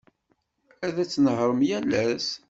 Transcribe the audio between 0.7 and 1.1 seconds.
Ad